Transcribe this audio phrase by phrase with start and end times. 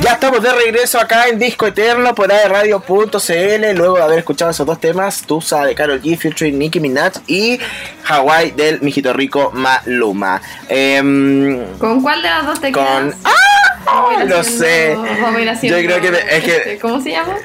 [0.00, 4.66] Ya estamos de regreso acá en Disco Eterno por Radio.cl luego de haber escuchado esos
[4.66, 7.60] dos temas, Tusa de Carol G featuring Nicki Minaj y
[8.08, 10.40] Hawaii del mijito rico Maluma.
[10.68, 13.16] Em, ¿Con cuál de las dos te con quedas?
[13.24, 14.24] ¡Ah!
[14.26, 14.96] No sé.
[15.62, 17.36] Yo creo que es que este, ¿Cómo se llama?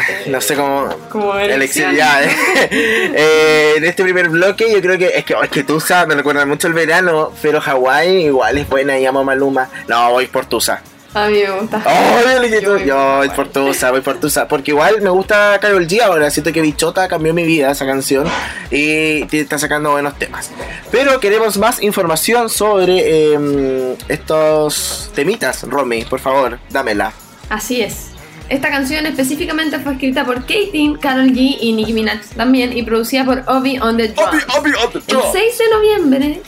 [0.26, 2.30] no sé cómo Como elección ya, eh.
[3.14, 6.46] Eh, en este primer bloque yo creo que es que es que Tusa me recuerda
[6.46, 9.68] mucho el verano, pero Hawaii igual es buena y amo a Maluma.
[9.88, 10.82] No, voy por Tusa.
[11.14, 11.82] A mí me gusta.
[11.84, 14.48] Oh, Yo voy yo por voy por Tusa, voy por Tusa.
[14.48, 16.30] Porque igual me gusta Carol G ahora.
[16.30, 18.26] Siento que Bichota cambió mi vida esa canción.
[18.70, 20.50] Y está sacando buenos temas.
[20.90, 26.04] Pero queremos más información sobre em, estos temitas, Romy.
[26.06, 27.12] Por favor, dámela.
[27.50, 28.11] Así es.
[28.48, 33.24] Esta canción específicamente fue escrita por Katie, Karol G y Nicki Minaj también y producida
[33.24, 34.28] por Obi on the Drum.
[34.34, 36.42] El 6 de noviembre,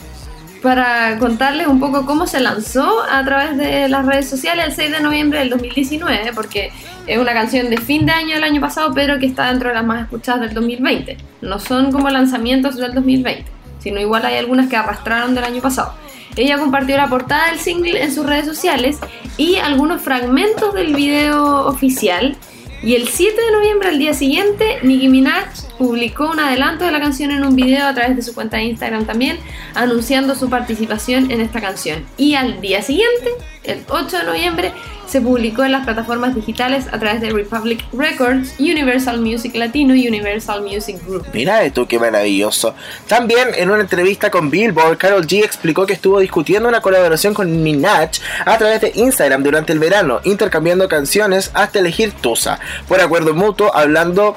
[0.62, 4.92] para contarles un poco cómo se lanzó a través de las redes sociales, el 6
[4.92, 6.73] de noviembre del 2019, porque
[7.06, 9.74] es una canción de fin de año del año pasado, pero que está dentro de
[9.74, 11.18] las más escuchadas del 2020.
[11.42, 13.45] No son como lanzamientos del 2020,
[13.79, 15.95] sino igual hay algunas que arrastraron del año pasado.
[16.37, 18.99] Ella compartió la portada del single en sus redes sociales
[19.37, 22.37] y algunos fragmentos del video oficial.
[22.82, 25.46] Y el 7 de noviembre, al día siguiente, Nicki Minaj
[25.78, 28.64] publicó un adelanto de la canción en un video a través de su cuenta de
[28.64, 29.38] Instagram también,
[29.74, 32.04] anunciando su participación en esta canción.
[32.16, 33.30] Y al día siguiente,
[33.64, 34.72] el 8 de noviembre,
[35.06, 40.08] se publicó en las plataformas digitales a través de Republic Records, Universal Music Latino y
[40.08, 41.26] Universal Music Group.
[41.32, 42.74] Mira de tú, qué maravilloso.
[43.06, 47.62] También en una entrevista con Billboard, Carol G explicó que estuvo discutiendo una colaboración con
[47.62, 48.10] Minaj
[48.45, 52.58] a través de Instagram durante el verano, intercambiando canciones hasta elegir Tusa.
[52.88, 54.34] Por acuerdo mutuo, hablando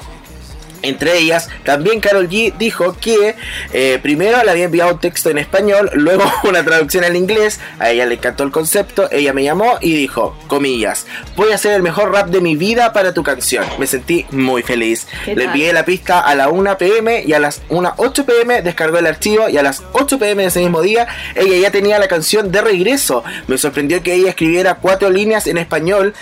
[0.82, 3.34] entre ellas, también Carol G dijo que
[3.72, 7.90] eh, primero le había enviado un texto en español, luego una traducción al inglés, a
[7.90, 11.06] ella le encantó el concepto, ella me llamó y dijo, comillas,
[11.36, 13.64] voy a hacer el mejor rap de mi vida para tu canción.
[13.78, 15.06] Me sentí muy feliz.
[15.24, 18.62] ¿Qué Le envié la pista a la 1 pm y a las 1 8 pm
[18.62, 21.98] descargó el archivo y a las 8 pm de ese mismo día ella ya tenía
[21.98, 23.24] la canción de regreso.
[23.46, 26.14] Me sorprendió que ella escribiera cuatro líneas en español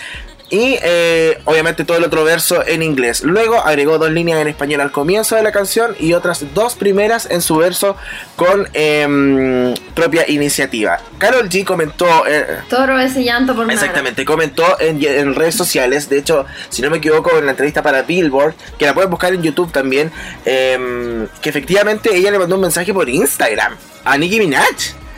[0.49, 3.23] y eh, obviamente todo el otro verso en inglés.
[3.23, 7.29] Luego agregó dos líneas en español al comienzo de la canción y otras dos primeras
[7.31, 7.97] en su verso
[8.37, 11.01] con em, propia iniciativa.
[11.19, 12.07] Carol G comentó...
[12.29, 13.75] eh, Toro ese llanto por nada.
[13.79, 17.83] Exactamente, comentó en, en redes sociales, de hecho, si no me equivoco, en la entrevista
[17.83, 20.13] para Billboard, que la pueden buscar en YouTube también,
[20.45, 24.67] em, que efectivamente ella le mandó un mensaje por Instagram a Nicki Minaj.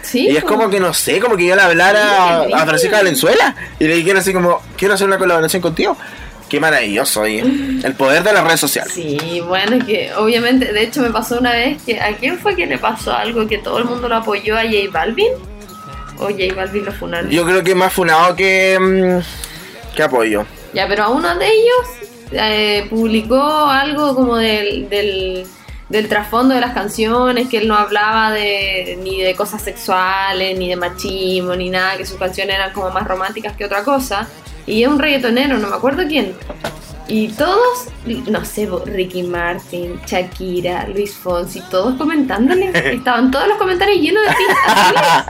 [0.09, 0.55] Sí, y es pues.
[0.55, 3.95] como que no sé, como que yo le hablara Sí, a Francisca Valenzuela y le
[3.97, 5.97] dijera así como, quiero hacer una colaboración contigo.
[6.49, 7.41] Qué maravilloso, oye.
[7.41, 8.95] El poder de las redes sociales.
[8.95, 12.57] Sí, bueno, es que obviamente, de hecho me pasó una vez que a quién fue
[12.57, 15.33] que le pasó algo que todo el mundo lo apoyó a J Balvin
[16.17, 17.31] o J Balvin lo funaron.
[17.31, 20.47] Yo creo que más funado que, mm, que apoyo.
[20.73, 25.47] Ya, pero a uno de ellos eh, publicó algo como del, del,
[25.89, 30.69] del trasfondo de las canciones, que él no hablaba de ni de cosas sexuales, ni
[30.69, 34.29] de machismo, ni nada, que sus canciones eran como más románticas que otra cosa.
[34.67, 36.35] Y es un reggaetonero, no me acuerdo quién.
[37.11, 42.71] Y todos, no sé, Ricky Martin, Shakira, Luis Fonsi, todos comentándole.
[42.93, 45.27] Estaban todos los comentarios llenos de pistas.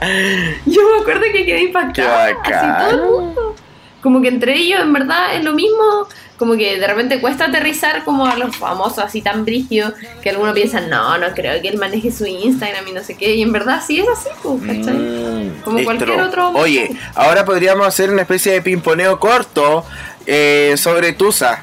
[0.65, 2.37] Yo me acuerdo que quedé impactada.
[2.43, 3.55] Así todo el mundo.
[4.01, 6.09] Como que entre ellos, en verdad, es lo mismo.
[6.39, 10.53] Como que de repente cuesta aterrizar como a los famosos así tan brígidos que algunos
[10.53, 13.35] piensan, no, no creo que él maneje su Instagram y no sé qué.
[13.35, 14.93] Y en verdad sí es así, pues, ¿cachai?
[14.97, 19.85] Mm, Como cualquier otro- Oye, ahora podríamos hacer una especie de pimponeo corto
[20.25, 21.61] eh, sobre Tusa.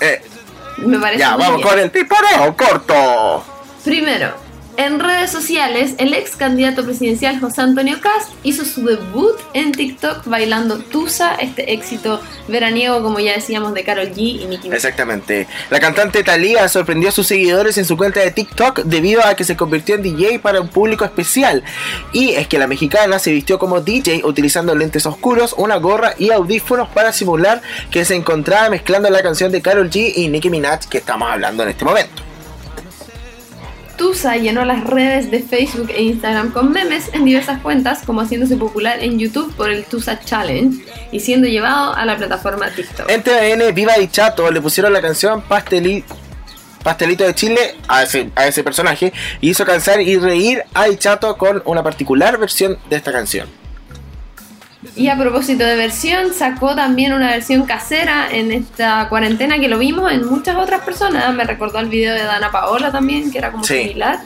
[0.00, 0.20] Eh,
[0.78, 1.68] Me parece ya, vamos bien.
[1.68, 3.44] con el pimponeo corto.
[3.84, 4.34] Primero,
[4.78, 10.24] en redes sociales, el ex candidato presidencial José Antonio Cast hizo su debut en TikTok
[10.26, 14.76] bailando Tusa, este éxito veraniego, como ya decíamos, de Carol G y Nicki Minaj.
[14.76, 15.48] Exactamente.
[15.70, 19.42] La cantante Thalía sorprendió a sus seguidores en su cuenta de TikTok debido a que
[19.42, 21.64] se convirtió en DJ para un público especial.
[22.12, 26.30] Y es que la mexicana se vistió como DJ utilizando lentes oscuros, una gorra y
[26.30, 30.86] audífonos para simular que se encontraba mezclando la canción de Carol G y Nicki Minaj
[30.88, 32.27] que estamos hablando en este momento.
[33.98, 38.56] Tusa llenó las redes de Facebook e Instagram con memes en diversas cuentas, como haciéndose
[38.56, 43.10] popular en YouTube por el Tusa Challenge y siendo llevado a la plataforma TikTok.
[43.10, 46.04] En TVN, Viva y Chato le pusieron la canción Pasteli-
[46.82, 51.36] Pastelito de Chile a ese, a ese personaje y hizo cansar y reír a Chato
[51.36, 53.57] con una particular versión de esta canción.
[54.94, 59.76] Y a propósito de versión, sacó también una versión casera en esta cuarentena que lo
[59.78, 61.34] vimos en muchas otras personas.
[61.34, 63.82] Me recordó el video de Dana Paola también, que era como Sí.
[63.82, 64.20] similar.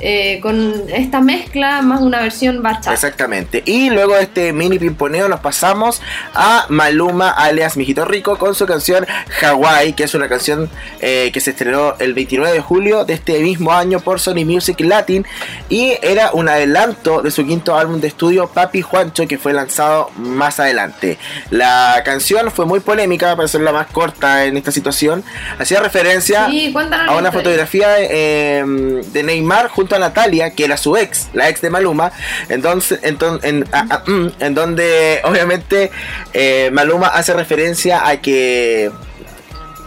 [0.00, 2.92] Eh, con esta mezcla más una versión bachata.
[2.92, 3.62] Exactamente.
[3.66, 6.02] Y luego de este mini pimponeo nos pasamos
[6.34, 9.06] a Maluma alias Mijito Rico con su canción
[9.40, 10.68] Hawaii, que es una canción
[11.00, 14.80] eh, que se estrenó el 29 de julio de este mismo año por Sony Music
[14.80, 15.24] Latin
[15.68, 20.10] y era un adelanto de su quinto álbum de estudio Papi Juancho que fue lanzado
[20.16, 21.18] más adelante.
[21.50, 25.22] La canción fue muy polémica para ser la más corta en esta situación.
[25.58, 31.28] Hacía referencia a una fotografía eh, de Neymar junto a Natalia, que era su ex,
[31.32, 32.12] la ex de Maluma,
[32.48, 35.90] entonces, en, mm, en donde obviamente
[36.32, 38.92] eh, Maluma hace referencia a que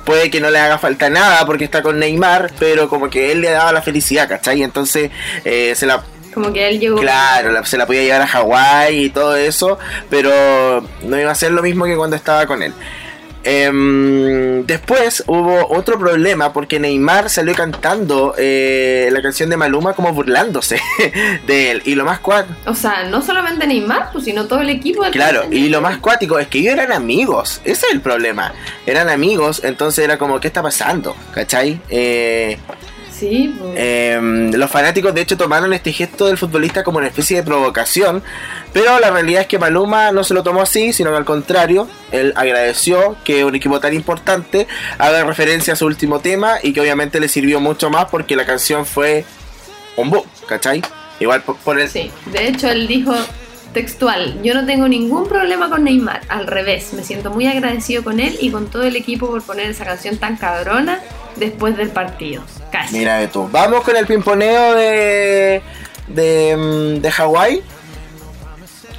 [0.04, 3.40] puede que no le haga falta nada porque está con Neymar, pero como que él
[3.40, 4.64] le daba la felicidad, ¿cachai?
[4.64, 5.12] Entonces
[5.46, 6.04] eh, se la
[6.34, 6.98] como que él llegó.
[7.00, 11.54] Claro, se la podía llevar a Hawái y todo eso, pero no iba a ser
[11.54, 12.74] lo mismo que cuando estaba con él.
[13.48, 20.12] Em, después hubo otro problema porque Neymar salió cantando eh, la canción de Maluma como
[20.14, 20.82] burlándose
[21.48, 21.84] de él.
[21.86, 22.58] Y lo más cuático.
[22.66, 25.04] O sea, no solamente Neymar, pues, sino todo el equipo.
[25.12, 27.62] claro, y lo más cuático es que ellos eran amigos.
[27.64, 28.52] Ese es el problema.
[28.88, 31.16] Eran amigos, entonces era como, ¿qué está pasando?
[31.32, 31.80] ¿Cachai?
[31.90, 32.58] Eh,
[33.18, 33.56] Sí.
[33.58, 33.74] Pues.
[33.78, 38.24] Em, los fanáticos de hecho tomaron este gesto del futbolista como una especie de provocación,
[38.74, 41.88] pero la realidad es que Maluma no se lo tomó así, sino que al contrario,
[42.12, 44.68] él agradeció que un equipo tan importante
[44.98, 48.46] haga referencia a su último tema y que obviamente le sirvió mucho más porque la
[48.46, 49.26] canción fue
[49.96, 50.82] un boom, ¿cachai?
[51.20, 51.90] Igual por, el...
[51.90, 53.14] Sí, de hecho él dijo
[53.76, 58.22] textual, yo no tengo ningún problema con Neymar, al revés, me siento muy agradecido con
[58.22, 61.02] él y con todo el equipo por poner esa canción tan cabrona
[61.36, 62.42] después del partido.
[62.92, 63.50] Mira de tú.
[63.52, 65.62] Vamos con el pimponeo de,
[66.08, 67.64] de, mm, de Hawái.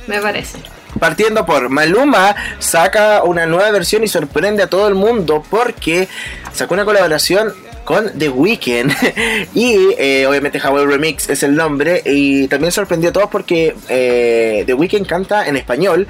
[0.07, 0.59] Me parece.
[1.01, 6.09] Partiendo por Maluma, saca una nueva versión y sorprende a todo el mundo porque
[6.53, 7.53] sacó una colaboración
[7.87, 8.93] con The Weeknd
[9.55, 14.65] y eh, obviamente Hawaii Remix es el nombre y también sorprendió a todos porque eh,
[14.67, 16.07] The Weeknd canta en español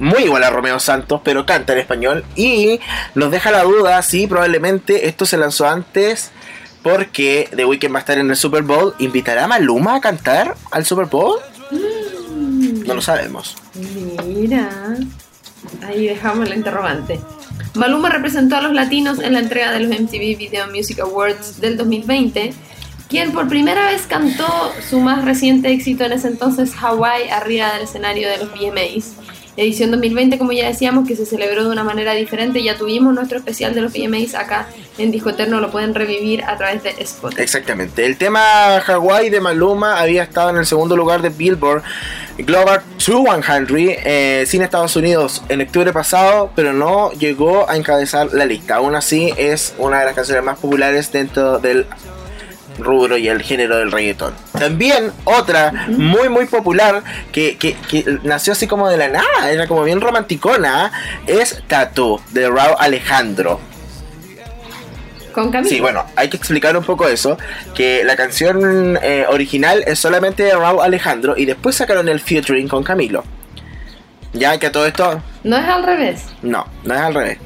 [0.00, 2.24] muy igual a Romeo Santos, pero canta en español.
[2.36, 2.80] Y
[3.14, 6.30] nos deja la duda si probablemente esto se lanzó antes
[6.82, 8.94] porque The Weeknd va a estar en el Super Bowl.
[8.98, 11.38] ¿Invitará a Maluma a cantar al Super Bowl?
[11.70, 12.86] Mm.
[12.86, 13.56] No lo sabemos.
[14.24, 14.70] Mira,
[15.86, 17.20] ahí dejamos la interrogante.
[17.74, 21.76] Maluma representó a los latinos en la entrega de los MTV Video Music Awards del
[21.76, 22.52] 2020,
[23.08, 24.46] quien por primera vez cantó
[24.88, 29.14] su más reciente éxito en ese entonces, Hawaii, arriba del escenario de los VMAs
[29.58, 32.62] edición 2020, como ya decíamos, que se celebró de una manera diferente.
[32.62, 34.68] Ya tuvimos nuestro especial de los VMAs acá
[34.98, 37.42] en Disco Eterno, lo pueden revivir a través de Spotify.
[37.42, 38.06] Exactamente.
[38.06, 41.82] El tema Hawaii de Maluma había estado en el segundo lugar de Billboard
[42.38, 48.44] Global 200 eh, sin Estados Unidos en octubre pasado, pero no llegó a encabezar la
[48.44, 48.76] lista.
[48.76, 51.86] Aún así, es una de las canciones más populares dentro del
[52.78, 54.34] rubro y el género del reggaetón.
[54.58, 57.02] También otra muy muy popular
[57.32, 57.76] que, que,
[58.22, 60.92] nació así como de la nada, era como bien romanticona,
[61.26, 63.60] es Tattoo de Raúl Alejandro.
[65.32, 65.70] ¿Con Camilo?
[65.70, 67.38] Sí, bueno, hay que explicar un poco eso,
[67.74, 72.66] que la canción eh, original es solamente de Raúl Alejandro y después sacaron el featuring
[72.66, 73.24] con Camilo.
[74.32, 75.22] Ya que todo esto...
[75.44, 76.24] No es al revés.
[76.42, 77.38] No, no es al revés.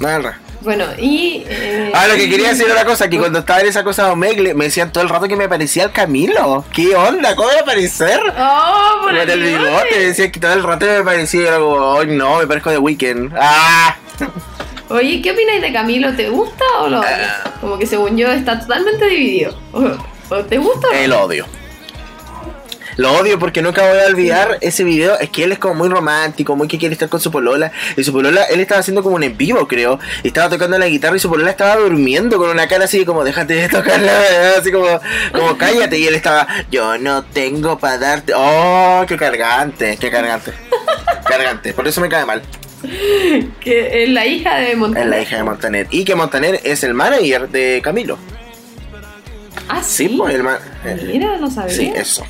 [0.00, 0.51] No es al revés.
[0.62, 1.44] Bueno, y.
[1.48, 4.10] Eh, ah, lo que quería decir una cosa: que cuando estaba en esa cosa de
[4.12, 6.64] Omegle, me decían todo el rato que me parecía el Camilo.
[6.72, 7.34] ¿Qué onda?
[7.34, 8.20] ¿Cómo me parecer?
[8.38, 9.98] Oh, por el bigote.
[9.98, 11.48] Decían que todo el rato me parecía.
[11.48, 13.32] Era como, ay, no, me parezco de Weekend.
[13.36, 13.96] ¡Ah!
[14.88, 16.14] Oye, ¿qué opináis de Camilo?
[16.14, 17.52] ¿Te gusta o lo ah.
[17.60, 19.56] Como que según yo está totalmente dividido.
[20.28, 20.88] ¿O te gusta?
[20.98, 21.46] El odio.
[22.96, 25.18] Lo odio porque nunca voy a olvidar ese video.
[25.18, 27.72] Es que él es como muy romántico, muy que quiere estar con su polola.
[27.96, 29.98] Y su polola, él estaba haciendo como un en vivo, creo.
[30.22, 33.24] Y estaba tocando la guitarra y su polola estaba durmiendo con una cara así como,
[33.24, 34.12] déjate de tocarla.
[34.58, 34.86] Así como,
[35.32, 35.98] como cállate.
[35.98, 38.32] Y él estaba, yo no tengo para darte.
[38.36, 40.52] Oh, qué cargante, qué cargante.
[41.26, 42.42] cargante, por eso me cae mal.
[43.60, 45.06] Que es la hija de Montaner.
[45.06, 45.86] Es la hija de Montaner.
[45.90, 48.18] Y que Montaner es el manager de Camilo.
[49.68, 50.08] Ah, sí.
[50.08, 51.74] pues el Mira, no sabía.
[51.74, 52.24] Sí, eso.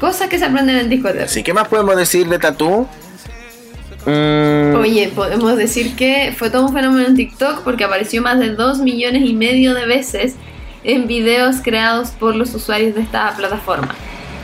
[0.00, 2.86] Cosas que se aprenden en disco Sí, ¿qué más podemos decir de Tatú?
[4.06, 4.76] Mm.
[4.76, 8.78] Oye, podemos decir que fue todo un fenómeno en TikTok porque apareció más de 2
[8.78, 10.34] millones y medio de veces
[10.84, 13.94] en videos creados por los usuarios de esta plataforma.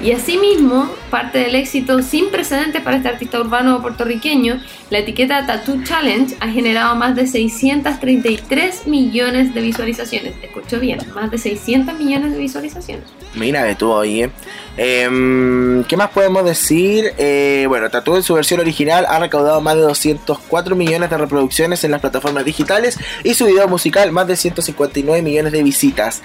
[0.02, 5.82] Y asimismo, parte del éxito sin precedentes para este artista urbano puertorriqueño, la etiqueta Tattoo
[5.82, 10.34] Challenge ha generado más de 633 millones de visualizaciones.
[10.42, 13.04] Escucho bien, más de 600 millones de visualizaciones.
[13.34, 14.30] Mira de tú, oye.
[14.76, 17.14] Em, ¿Qué más podemos decir?
[17.18, 21.84] Eh, bueno, Tattoo en su versión original ha recaudado más de 204 millones de reproducciones
[21.84, 26.22] en las plataformas digitales y su video musical más de 159 millones de visitas.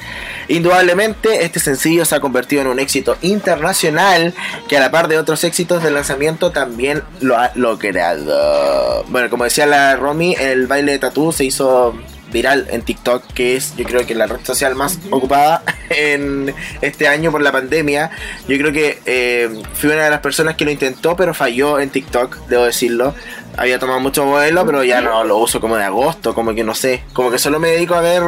[0.47, 4.33] Indudablemente, este sencillo se ha convertido en un éxito internacional
[4.67, 9.03] que a la par de otros éxitos de lanzamiento también lo ha logrado.
[9.09, 11.95] Bueno, como decía la Romy, el baile de Tattoo se hizo
[12.31, 17.07] viral en TikTok, que es yo creo que la red social más ocupada en este
[17.07, 18.11] año por la pandemia.
[18.47, 21.89] Yo creo que eh, fui una de las personas que lo intentó, pero falló en
[21.89, 23.15] TikTok, debo decirlo.
[23.57, 26.73] Había tomado mucho vuelo, pero ya no lo uso como de agosto, como que no
[26.73, 28.23] sé, como que solo me dedico a ver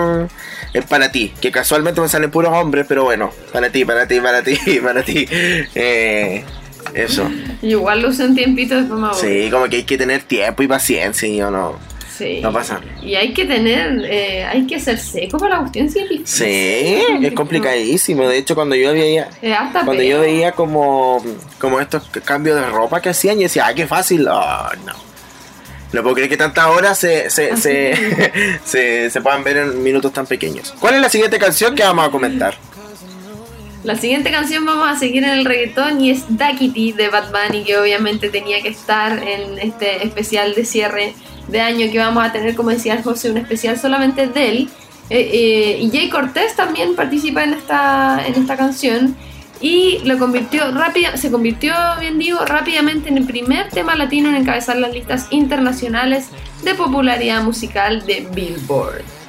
[0.74, 4.20] el para ti, que casualmente me salen puros hombres, pero bueno, para ti, para ti,
[4.20, 5.28] para ti, para ti.
[5.30, 6.44] Eh,
[6.94, 7.30] eso.
[7.62, 10.68] Igual lo uso un tiempito de forma Sí, como que hay que tener tiempo y
[10.68, 11.91] paciencia, y yo no.
[12.42, 12.82] No pasa.
[13.02, 16.24] Y hay que tener, eh, hay que ser seco para la cuestión científica.
[16.26, 18.28] Sí, es complicadísimo.
[18.28, 19.30] De hecho, cuando yo veía,
[19.72, 21.24] cuando yo veía como,
[21.60, 24.28] como estos cambios de ropa que hacían, yo decía, ah, qué fácil.
[24.28, 24.94] Oh, no.
[25.94, 27.58] No puedo creer que tantas horas se, se,
[28.64, 30.74] se, se, puedan ver en minutos tan pequeños.
[30.80, 32.56] ¿Cuál es la siguiente canción que vamos a comentar?
[33.84, 37.64] La siguiente canción vamos a seguir en el reggaetón y es Duckity de Bad Bunny,
[37.64, 41.16] que obviamente tenía que estar en este especial de cierre
[41.52, 44.70] de año que vamos a tener, como decía José, un especial solamente de él.
[45.10, 49.16] Eh, eh, y Jay Cortés también participa en esta, en esta canción
[49.60, 54.36] y lo convirtió rápida, se convirtió, bien digo, rápidamente en el primer tema latino en
[54.36, 56.30] encabezar las listas internacionales
[56.64, 59.21] de popularidad musical de Billboard.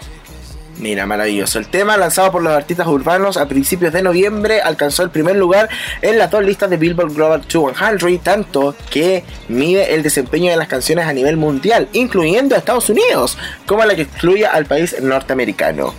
[0.79, 1.59] Mira, maravilloso.
[1.59, 5.69] El tema lanzado por los artistas urbanos a principios de noviembre alcanzó el primer lugar
[6.01, 10.69] en las dos listas de Billboard Global 200, tanto que mide el desempeño de las
[10.69, 15.95] canciones a nivel mundial, incluyendo a Estados Unidos, como la que excluye al país norteamericano.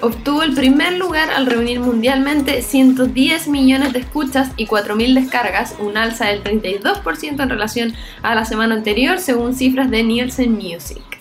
[0.00, 5.96] Obtuvo el primer lugar al reunir mundialmente 110 millones de escuchas y 4.000 descargas, un
[5.96, 11.15] alza del 32% en relación a la semana anterior, según cifras de Nielsen Music.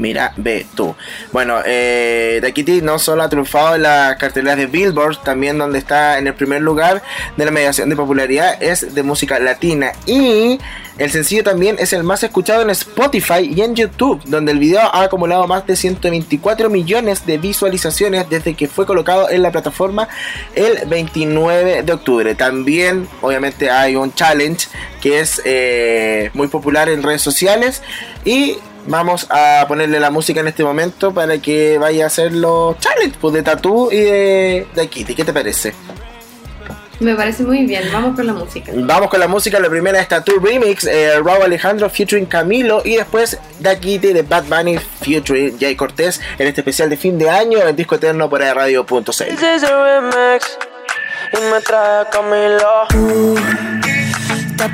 [0.00, 0.94] Mira, ve tú.
[1.30, 2.40] Bueno, eh,
[2.82, 6.62] no solo ha triunfado en las carteleras de Billboard, también donde está en el primer
[6.62, 7.02] lugar
[7.36, 9.92] de la mediación de popularidad es de música latina.
[10.06, 10.58] Y
[10.96, 14.80] el sencillo también es el más escuchado en Spotify y en YouTube, donde el video
[14.80, 20.08] ha acumulado más de 124 millones de visualizaciones desde que fue colocado en la plataforma
[20.54, 22.34] el 29 de octubre.
[22.34, 24.68] También, obviamente, hay un challenge
[25.02, 27.82] que es eh, muy popular en redes sociales
[28.24, 28.56] y
[28.90, 33.18] Vamos a ponerle la música en este momento para que vaya a hacer los challenges
[33.20, 35.14] pues, de Tattoo y de, de Kitty.
[35.14, 35.72] ¿Qué te parece?
[36.98, 38.72] Me parece muy bien, vamos con la música.
[38.74, 42.96] Vamos con la música, la primera es Tattoo Remix, eh, Raúl Alejandro featuring Camilo y
[42.96, 47.30] después Da Kitty de Bad Bunny featuring Jay Cortés en este especial de fin de
[47.30, 49.24] año en Disco Eterno por radio.cl.
[51.32, 52.88] y me trae Camilo.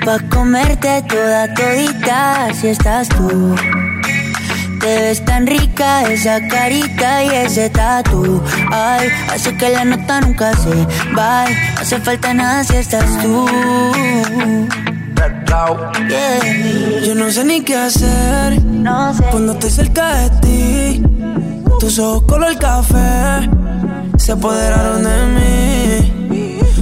[0.07, 3.55] pa' comerte toda todita si estás tú.
[4.87, 8.41] Te ves tan rica esa carita y ese tatu.
[8.71, 10.71] Ay, hace que la nota nunca se
[11.19, 11.45] va.
[11.75, 13.47] No hace falta nada si estás tú.
[17.05, 19.25] Yo no sé ni qué hacer no sé.
[19.33, 21.03] cuando estoy cerca de ti.
[21.81, 23.51] Tus ojos color café
[24.19, 25.76] se apoderaron de mí.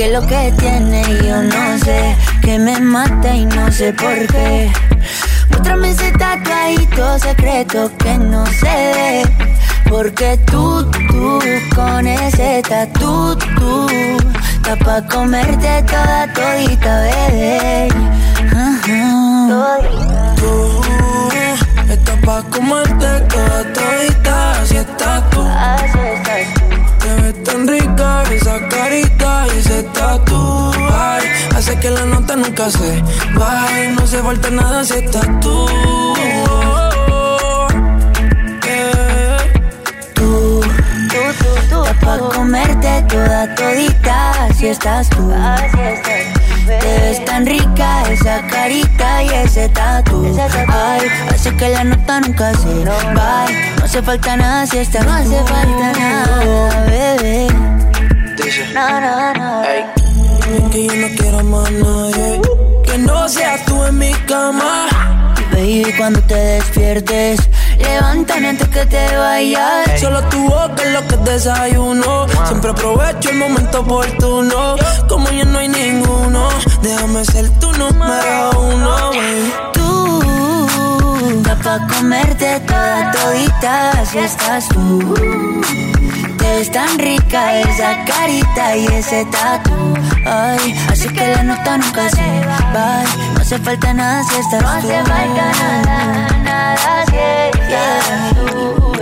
[0.00, 4.72] que lo que tiene yo no sé, que me mata y no sé por qué.
[5.50, 9.22] Muéstrame ese tatuadito secreto que no ve.
[9.90, 11.38] Porque tú, tú,
[11.74, 13.86] con ese tatu, tú,
[14.54, 17.88] está pa' comerte toda todita, bebé.
[20.36, 20.80] Tú,
[21.90, 25.42] estás pa' comerte toda todita, así estás tú.
[25.42, 26.59] Así estás tú.
[27.50, 30.70] Tan rica esa carita y ese tatu.
[30.92, 31.26] Ay,
[31.56, 33.02] hace que la nota nunca se
[33.34, 33.90] vaya.
[33.98, 35.66] No se falta nada si estás tú.
[40.14, 40.60] Tú,
[41.70, 45.32] tú, comerte toda todita si estás tú.
[45.32, 46.39] Así estás tú.
[46.78, 50.24] Te ves tan rica esa carita y ese tatu.
[50.68, 53.46] Ay, hace que la nota nunca se va.
[53.76, 57.48] No hace falta nada si está No hace falta nada, bebé.
[58.72, 59.62] No, no, no.
[60.70, 62.40] que yo no quiero más nadie.
[62.84, 65.09] Que no seas tú en mi cama.
[65.60, 67.38] Baby, cuando te despiertes,
[67.76, 70.00] levántame antes que te vayas.
[70.00, 72.26] Solo tu boca es lo que desayuno.
[72.46, 74.76] Siempre aprovecho el momento oportuno.
[75.06, 76.48] Como ya no hay ninguno,
[76.80, 79.10] déjame ser tu número uno,
[79.74, 80.22] Tú,
[81.62, 85.14] pa' comerte toda todita, si estás tú
[86.60, 89.94] es tan rica esa carita y ese tatu.
[90.26, 93.04] Ay, así que la nota nunca se va.
[93.40, 94.66] No hace falta nada si estás tú.
[94.66, 98.92] No hace falta nada, nada si estás tú,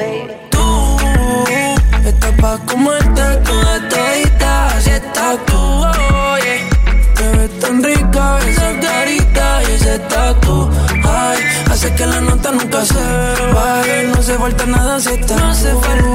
[0.49, 5.61] Tú, estás pa' comerte toda todita si estás tú.
[6.35, 6.68] Oye,
[7.16, 10.71] te ves tan rica esa carita y ese tatu.
[11.04, 11.38] Ay,
[11.73, 13.04] hace que la nota nunca se
[13.52, 14.04] baje.
[14.04, 16.08] No hace falta nada si estás No hace falta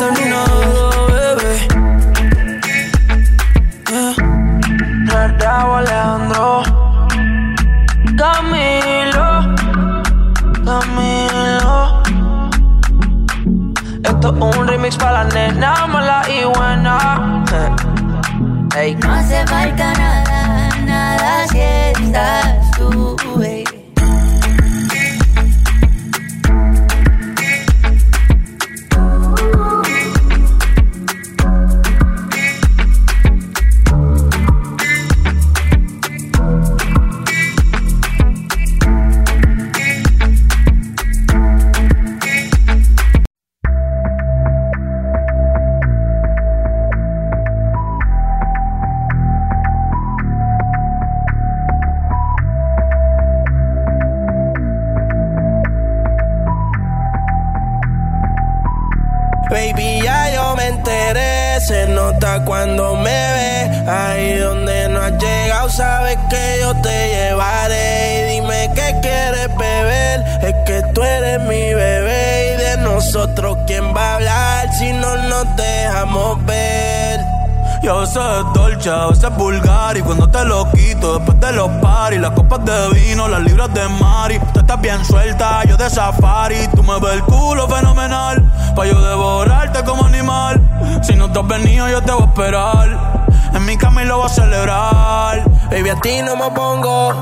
[83.28, 84.40] las libras de Mari.
[84.54, 86.68] Tú estás bien suelta, yo de safari.
[86.76, 88.44] Tú me ves el culo fenomenal,
[88.76, 90.62] pa' yo devorarte como animal.
[91.04, 93.24] Si no te has venido, yo te voy a esperar.
[93.54, 95.44] En mi cama y lo voy a celebrar.
[95.70, 97.14] Baby, a ti no me pongo,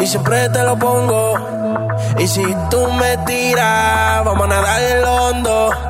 [0.00, 1.34] y siempre te lo pongo.
[2.18, 5.89] Y si tú me tiras, vamos a nadar el hondo.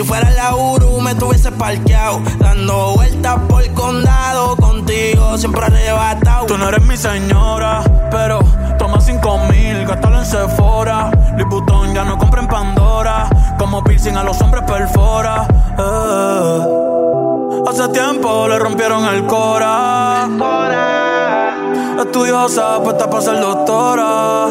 [0.00, 6.46] si fuera la Uru me tuviese parqueado, dando vueltas por el condado contigo, siempre arrebatado.
[6.46, 8.38] Tú no eres mi señora, pero
[8.78, 11.10] toma cinco mil, gástalo en Sephora.
[11.36, 15.46] Louis ya no compra en Pandora, como piercing a los hombres perfora.
[15.78, 16.66] Eh.
[17.68, 20.28] Hace tiempo le rompieron el cora.
[21.98, 24.46] Estudiosa, puesta para ser doctora.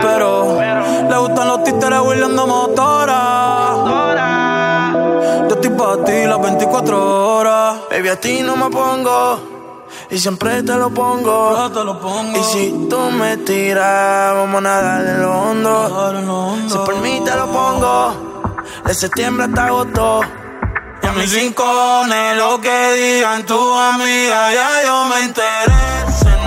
[0.00, 0.58] Pero,
[1.10, 3.41] le gustan los títeres huirleando motora
[5.92, 7.76] para ti las 24 horas.
[7.90, 9.40] Baby, a ti no me pongo.
[10.10, 11.70] Y siempre te lo pongo.
[11.70, 12.38] te lo pongo.
[12.38, 16.68] Y si tú me tiras, vamos a nadar en lo hondo.
[16.68, 18.42] Si por mí te lo pongo.
[18.84, 20.20] De septiembre hasta agosto.
[21.02, 26.41] Y a mis rincones, lo que digan tu amiga, ya yo me enteré.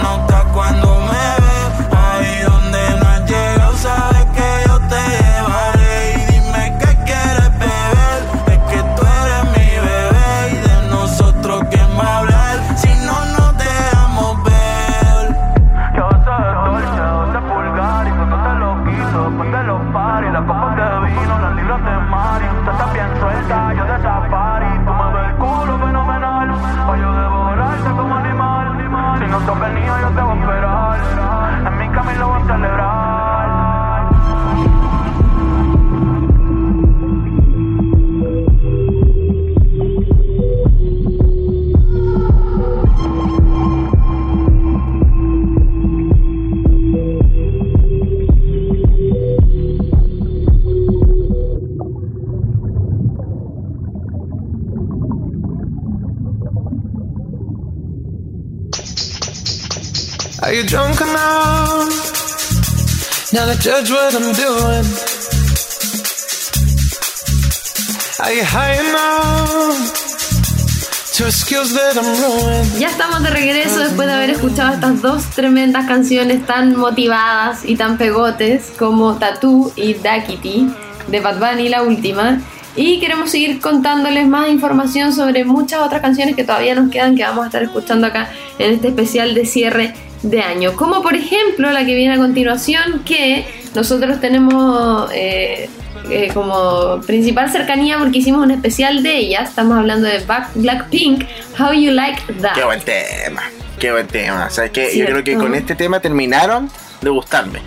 [72.80, 77.76] Ya estamos de regreso después de haber escuchado estas dos tremendas canciones tan motivadas y
[77.76, 80.68] tan pegotes como Tattoo y Dakity
[81.08, 82.42] de Bad Bunny, la última.
[82.76, 87.24] Y queremos seguir contándoles más información sobre muchas otras canciones que todavía nos quedan que
[87.24, 89.94] vamos a estar escuchando acá en este especial de cierre
[90.24, 90.76] de año.
[90.76, 95.70] Como por ejemplo la que viene a continuación, que nosotros tenemos eh,
[96.10, 99.42] eh, como principal cercanía porque hicimos un especial de ella.
[99.42, 100.24] Estamos hablando de
[100.56, 101.26] Blackpink,
[101.60, 102.54] How You Like That.
[102.54, 103.44] Qué buen tema,
[103.80, 104.48] qué buen tema.
[104.52, 106.70] O que yo creo que con este tema terminaron
[107.02, 107.60] de gustarme.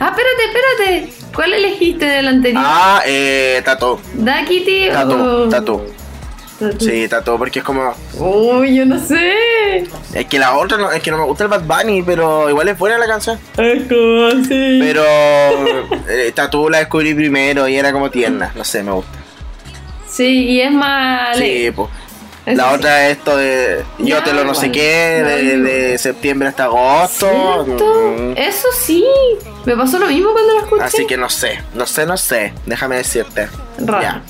[0.00, 1.24] Ah, espérate, espérate.
[1.34, 2.62] ¿Cuál elegiste del anterior?
[2.64, 4.00] Ah, eh, Tato.
[4.14, 5.86] ¿Da Kitty Tato, Tato.
[6.78, 7.94] Sí, Tato, porque es como.
[8.18, 9.86] Uy, yo no sé.
[10.12, 12.68] Es que la otra no, es que no me gusta el Bad Bunny, pero igual
[12.68, 13.38] es buena la canción.
[13.56, 14.78] Es como así.
[14.80, 15.02] Pero
[16.08, 19.18] eh, Tato la descubrí primero y era como tierna, no sé, me gusta.
[20.08, 21.36] Sí, y es más.
[21.36, 21.90] Sí, pues.
[22.46, 25.22] La otra es esto de yo te lo no sé qué,
[25.62, 27.64] de, septiembre hasta agosto.
[27.66, 28.34] Mm.
[28.36, 29.04] Eso sí,
[29.64, 30.84] me pasó lo mismo cuando lo escuché.
[30.84, 33.48] Así que no sé, no sé, no sé, déjame decirte.
[33.78, 34.22] Ya.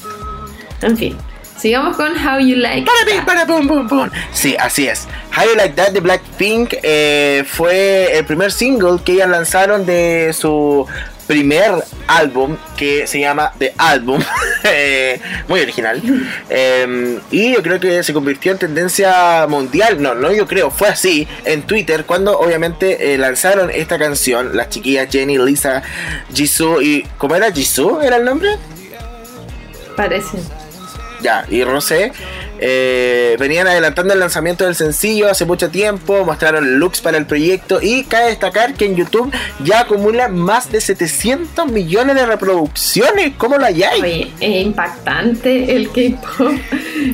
[0.81, 1.19] En fin.
[1.57, 3.25] Sigamos con How You Like That.
[3.25, 4.11] Para, pum, pum, pum.
[4.33, 5.07] Sí, así es.
[5.37, 10.33] How You Like That de Blackpink eh, fue el primer single que ellas lanzaron de
[10.33, 10.87] su
[11.27, 11.73] primer
[12.07, 14.23] álbum que se llama The Album,
[14.65, 16.01] eh, muy original.
[16.51, 20.89] Em, y yo creo que se convirtió en tendencia mundial, no, no yo creo, fue
[20.89, 25.83] así en Twitter cuando obviamente eh, lanzaron esta canción, las chiquillas Jenny, Lisa,
[26.33, 27.07] Jisoo y...
[27.19, 27.51] ¿Cómo era?
[27.51, 28.51] ¿Jisoo era el nombre?
[29.97, 30.39] Parece.
[31.25, 32.13] Ya, y Rosé
[32.59, 37.79] eh, venían adelantando el lanzamiento del sencillo hace mucho tiempo, mostraron looks para el proyecto
[37.81, 43.33] y cabe destacar que en YouTube ya acumula más de 700 millones de reproducciones.
[43.39, 43.83] ¿Cómo lo hay?
[44.03, 46.53] Oye, es impactante el K-pop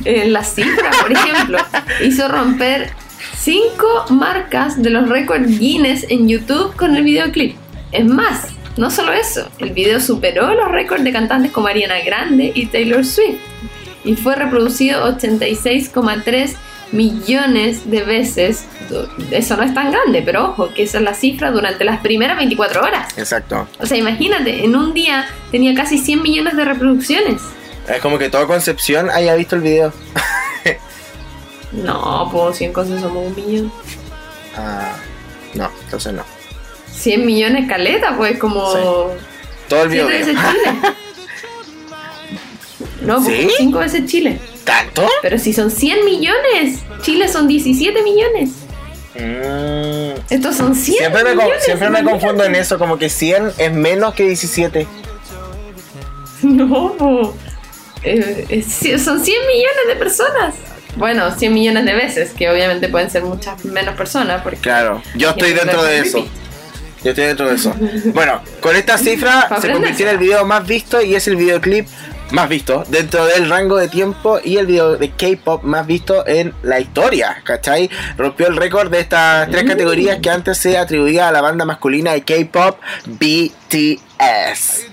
[0.03, 1.59] en la cifra, por ejemplo.
[2.03, 2.89] hizo romper
[3.37, 7.55] 5 marcas de los récords Guinness en YouTube con el videoclip.
[7.93, 12.51] Es más, no solo eso, el video superó los récords de cantantes como Ariana Grande
[12.53, 13.39] y Taylor Swift
[14.03, 16.55] y fue reproducido 86,3
[16.91, 18.65] millones de veces.
[19.31, 22.37] Eso no es tan grande, pero ojo, que esa es la cifra durante las primeras
[22.37, 23.17] 24 horas.
[23.17, 23.67] Exacto.
[23.79, 27.41] O sea, imagínate, en un día tenía casi 100 millones de reproducciones.
[27.87, 29.93] Es como que toda Concepción haya visto el video.
[31.71, 33.71] no, pues 100 cosas somos un millón.
[34.57, 34.95] Ah,
[35.53, 36.23] no, entonces no.
[36.91, 38.73] 100 millones caleta, pues como...
[39.67, 40.07] Todo el video.
[43.01, 44.39] No, porque cinco veces Chile.
[44.63, 45.07] ¿Tanto?
[45.21, 48.49] Pero si son 100 millones, Chile son 17 millones.
[49.15, 50.21] Mm.
[50.29, 51.63] Estos son 100 siempre me, millones.
[51.63, 54.87] Siempre me confundo en eso, como que 100 es menos que 17.
[56.43, 57.35] No,
[58.03, 58.63] eh,
[58.97, 60.55] son 100 millones de personas.
[60.95, 64.41] Bueno, 100 millones de veces, que obviamente pueden ser muchas menos personas.
[64.41, 66.27] Porque claro, yo estoy dentro de eso.
[67.03, 67.75] Yo estoy dentro de eso.
[68.13, 71.87] bueno, con esta cifra se convirtió en el video más visto y es el videoclip
[72.31, 76.53] más visto dentro del rango de tiempo y el video de K-pop más visto en
[76.63, 77.89] la historia, ¿cachai?
[78.17, 82.13] Rompió el récord de estas tres categorías que antes se atribuía a la banda masculina
[82.13, 84.87] de K-pop BTS.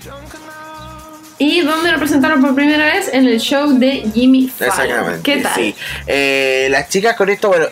[1.39, 5.23] Y donde lo presentaron por primera vez en el show de Jimmy Fallon.
[5.23, 5.55] ¿Qué tal?
[5.55, 5.75] Sí.
[6.07, 7.67] Eh, las chicas con esto, bueno,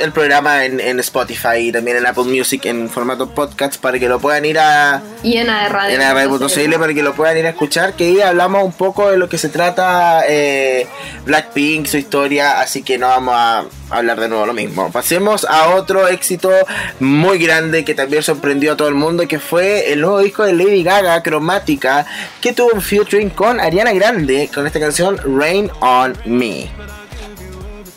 [0.00, 4.18] el programa en, Spotify y también en Apple Music en formato podcast para que lo
[4.18, 5.02] puedan ir a.
[5.22, 7.94] Y en Radio.cl para que lo puedan ir a escuchar.
[7.94, 10.86] Que ahí hablamos un poco de lo que se trata eh,
[11.26, 12.60] Blackpink, su historia.
[12.60, 14.90] Así que no vamos a hablar de nuevo lo mismo.
[14.90, 16.50] Pasemos a otro éxito
[17.00, 19.28] muy grande que también sorprendió a todo el mundo.
[19.28, 22.06] Que fue el nuevo disco de Lady Gaga, Cromática.
[22.40, 26.70] Que tuvo un featuring con Ariana Grande con esta canción Rain on Me.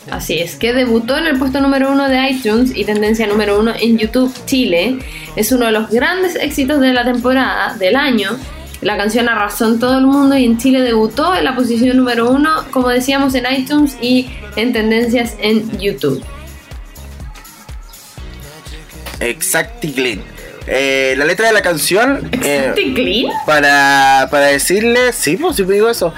[0.09, 3.71] Así es, que debutó en el puesto número uno de iTunes y tendencia número uno
[3.79, 4.97] en YouTube Chile.
[5.35, 8.31] Es uno de los grandes éxitos de la temporada, del año.
[8.81, 12.31] La canción arrasó en todo el mundo y en Chile debutó en la posición número
[12.31, 16.23] uno, como decíamos, en iTunes y en tendencias en YouTube.
[19.19, 20.19] Exactly.
[20.65, 22.27] Eh, la letra de la canción.
[22.43, 25.13] Eh, para, para decirle.
[25.13, 26.11] Sí, pues sí digo eso.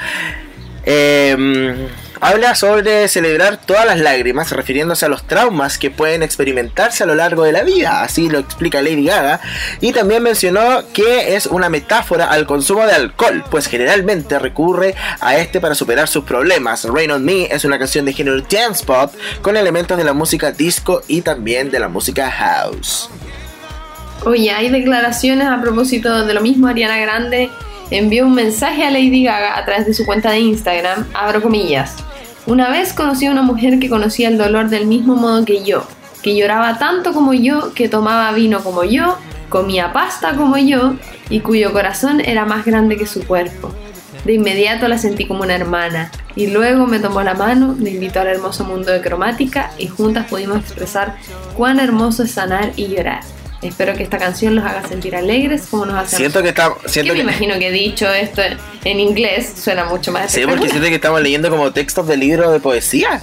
[0.85, 1.89] Eh,
[2.25, 7.15] Habla sobre celebrar todas las lágrimas, refiriéndose a los traumas que pueden experimentarse a lo
[7.15, 9.41] largo de la vida, así lo explica Lady Gaga,
[9.81, 15.35] y también mencionó que es una metáfora al consumo de alcohol, pues generalmente recurre a
[15.35, 16.85] este para superar sus problemas.
[16.85, 20.53] Rain on Me es una canción de género dance pop con elementos de la música
[20.53, 23.09] disco y también de la música house.
[24.23, 26.67] Oye, hay declaraciones a propósito de lo mismo.
[26.67, 27.49] Ariana Grande
[27.91, 31.97] envió un mensaje a Lady Gaga a través de su cuenta de Instagram, abro comillas.
[32.45, 35.87] Una vez conocí a una mujer que conocía el dolor del mismo modo que yo,
[36.21, 40.95] que lloraba tanto como yo, que tomaba vino como yo, comía pasta como yo
[41.29, 43.73] y cuyo corazón era más grande que su cuerpo.
[44.25, 48.19] De inmediato la sentí como una hermana y luego me tomó la mano, me invitó
[48.19, 51.15] al hermoso mundo de cromática y juntas pudimos expresar
[51.55, 53.21] cuán hermoso es sanar y llorar.
[53.63, 56.17] Espero que esta canción los haga sentir alegres como nos hace.
[56.17, 56.73] Siento que está.
[56.85, 58.41] Siento que me imagino que dicho esto
[58.83, 60.31] en inglés suena mucho más.
[60.31, 63.21] Sí, porque siento que estamos leyendo como textos de libros de poesía.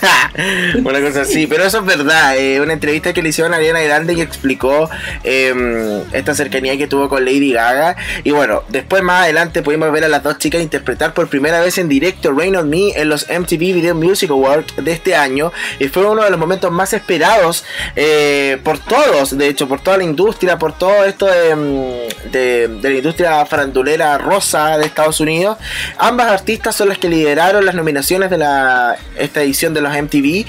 [0.84, 2.36] una cosa así, pero eso es verdad.
[2.36, 4.88] Eh, una entrevista que le hicieron a Ariana Grande y explicó
[5.24, 7.96] em, esta cercanía que tuvo con Lady Gaga.
[8.24, 11.78] Y bueno, después más adelante pudimos ver a las dos chicas interpretar por primera vez
[11.78, 15.52] en directo Rain on Me en los MTV Video Music Awards de este año.
[15.78, 17.64] Y fue uno de los momentos más esperados
[17.96, 19.36] eh, por todos.
[19.36, 24.84] De por toda la industria, por todo esto de, de, la industria farandulera rosa de
[24.86, 25.56] Estados Unidos.
[25.96, 30.44] Ambas artistas son las que lideraron las nominaciones de la, esta edición de los MTV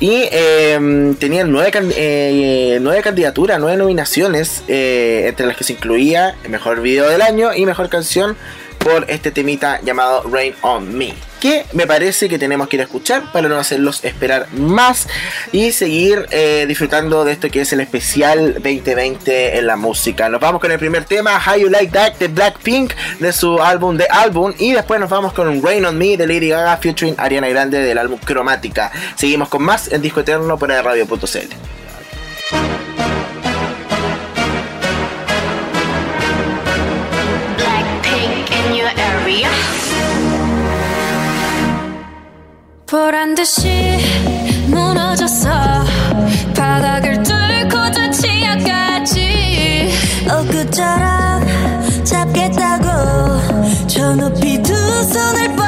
[0.00, 6.36] y em, tenían nueve, eh, nueve candidaturas, nueve nominaciones, eh, entre las que se incluía
[6.48, 8.36] mejor video del año y mejor canción
[8.84, 12.84] por este temita llamado Rain on Me que me parece que tenemos que ir a
[12.84, 15.06] escuchar para no hacerlos esperar más
[15.52, 20.30] y seguir eh, disfrutando de esto que es el especial 2020 en la música.
[20.30, 23.98] Nos vamos con el primer tema, How You Like That de Blackpink de su álbum
[23.98, 27.48] The Album y después nos vamos con Rain on Me de Lady Gaga featuring Ariana
[27.48, 28.90] Grande del álbum Cromática.
[29.14, 31.83] Seguimos con más en Disco Eterno por radio.cl.
[42.86, 43.98] 보란 듯이
[44.68, 45.50] 무너졌어.
[46.54, 49.90] 바닥을 뚫고 저 치아까지
[50.28, 51.42] 엊그처럼
[52.04, 52.86] 잡겠다고
[53.88, 55.63] 저 높이 두 손을 뻗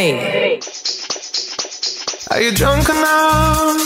[0.00, 0.08] Are
[2.40, 3.76] you drunk enough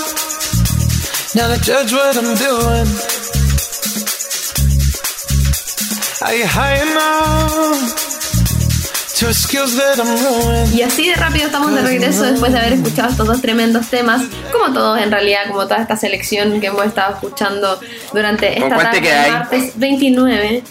[1.35, 2.87] now to judge what I'm doing?
[6.23, 7.97] Are you high enough
[9.19, 10.73] to skills that I'm ruined?
[10.73, 14.23] Y así de rápido estamos de regreso después de haber escuchado estos dos tremendos temas,
[14.53, 17.81] como todos en realidad, como toda esta selección que hemos estado escuchando
[18.13, 20.63] durante esta tarde, martes 29,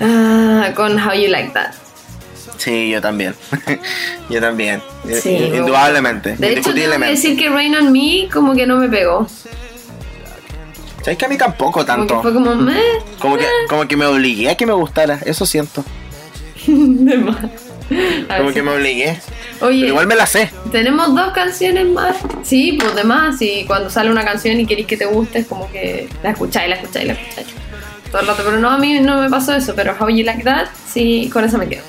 [0.00, 1.87] uh, con How You Like That.
[2.58, 3.34] Sí, yo también.
[4.28, 4.82] yo también.
[5.20, 6.36] Sí, Indudablemente.
[6.36, 9.26] De hecho, tengo que decir que Rain on Me como que no me pegó.
[11.02, 12.16] ¿Sabes que a mí tampoco tanto?
[12.16, 12.82] Como que fue como, meh,
[13.18, 15.84] como, que, como que me obligué a que me gustara, eso siento.
[16.66, 17.36] de más.
[18.36, 19.18] Como que me obligué.
[19.60, 20.50] Oye, igual me la sé.
[20.70, 22.16] Tenemos dos canciones más.
[22.42, 23.40] Sí, pues de más.
[23.40, 26.68] Y cuando sale una canción y queréis que te guste, es como que la escucháis,
[26.68, 27.46] la escucháis, la escucháis.
[28.10, 28.42] Todo el rato.
[28.44, 29.74] Pero no, a mí no me pasó eso.
[29.74, 31.82] Pero How You Like That, sí, con eso me quedo.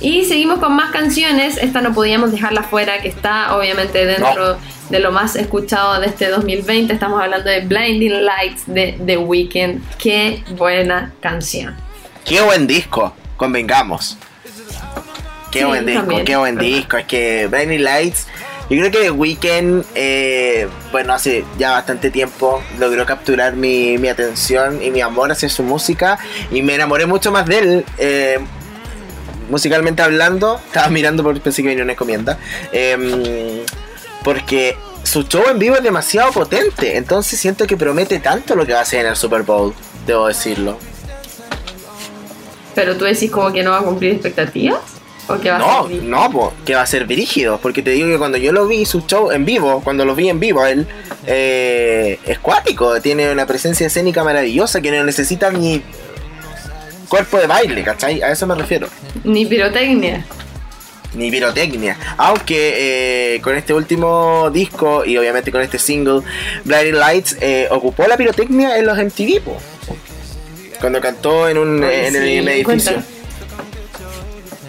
[0.00, 1.58] Y seguimos con más canciones.
[1.58, 4.58] Esta no podíamos dejarla fuera, que está obviamente dentro
[4.88, 6.92] de lo más escuchado de este 2020.
[6.92, 9.82] Estamos hablando de Blinding Lights de The Weeknd.
[9.98, 11.76] Qué buena canción.
[12.24, 14.16] Qué buen disco, convengamos.
[15.50, 16.96] Qué buen disco, qué buen disco.
[16.96, 18.26] Es que Blinding Lights.
[18.70, 24.06] Yo creo que The Weeknd, eh, bueno, hace ya bastante tiempo logró capturar mi, mi,
[24.06, 26.20] atención y mi amor hacia su música
[26.52, 27.84] y me enamoré mucho más de él.
[27.98, 28.38] Eh,
[29.50, 32.38] musicalmente hablando, estaba mirando por pensé que venía una encomienda.
[32.72, 33.60] Em,
[34.22, 36.96] porque su show en vivo es demasiado potente.
[36.96, 39.74] Entonces siento que promete tanto lo que va a hacer en el Super Bowl,
[40.06, 40.78] debo decirlo.
[42.74, 44.80] Pero tú decís como que no va a cumplir expectativas.
[45.28, 47.58] ¿O que va no, a ser no, que va a ser dirigido.
[47.58, 50.28] Porque te digo que cuando yo lo vi, su show en vivo, cuando lo vi
[50.28, 50.88] en vivo, él
[51.26, 55.82] eh, es cuático, tiene una presencia escénica maravillosa que no necesita ni
[57.10, 58.22] cuerpo de baile, ¿cachai?
[58.22, 58.88] A eso me refiero.
[59.24, 60.24] Ni pirotecnia.
[61.14, 61.96] Ni pirotecnia.
[62.16, 66.22] Aunque eh, con este último disco y obviamente con este single,
[66.64, 69.42] Blinding Lights, eh, ocupó la pirotecnia en los MTV,
[70.80, 73.02] cuando cantó en un en el edificio.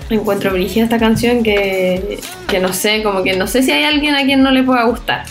[0.10, 2.20] Encuentro brígida esta canción que,
[2.50, 4.84] que no sé, como que no sé si hay alguien a quien no le pueda
[4.84, 5.24] gustar.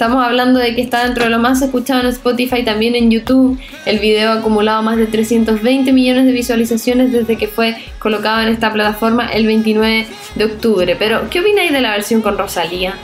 [0.00, 3.60] Estamos hablando de que está dentro de lo más escuchado en Spotify, también en YouTube.
[3.84, 8.48] El video ha acumulado más de 320 millones de visualizaciones desde que fue colocado en
[8.48, 10.96] esta plataforma el 29 de octubre.
[10.98, 12.94] Pero, ¿qué opináis de la versión con Rosalía?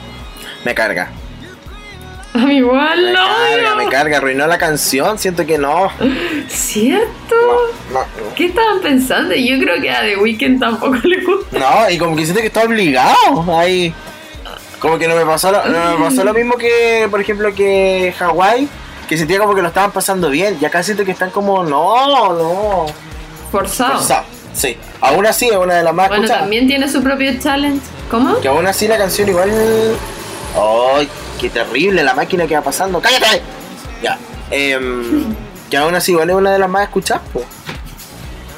[0.65, 1.11] Me carga.
[2.33, 3.27] A mí igual, me no.
[3.27, 5.91] Carga, me carga, arruinó la canción, siento que no.
[6.49, 7.37] ¿Cierto?
[8.35, 9.35] ¿Qué estaban pensando?
[9.35, 11.59] Yo creo que a The Weeknd tampoco le gusta.
[11.59, 13.93] No, y como que siento que está obligado ahí.
[14.79, 18.15] Como que no me pasó lo, no me pasó lo mismo que, por ejemplo, que
[18.19, 18.69] Hawái,
[19.09, 20.59] que sentía como que lo estaban pasando bien.
[20.61, 22.87] Y acá siento que están como, no, no.
[23.51, 23.95] Forzado.
[23.95, 24.77] Forzado, sí.
[25.01, 27.81] Aún así es una de las más Bueno, también tiene su propio challenge.
[28.11, 28.41] ¿Cómo?
[28.41, 29.51] Que aún así la canción igual...
[30.55, 31.09] ¡Ay,
[31.41, 33.01] qué terrible la máquina que va pasando!
[33.01, 33.43] ¡Cállate!
[34.03, 34.19] Ya.
[34.51, 34.79] Eh,
[35.71, 37.45] que aún así igual es una de las más escuchadas, pues.